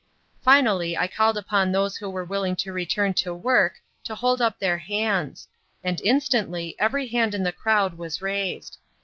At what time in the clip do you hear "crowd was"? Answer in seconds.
7.51-8.19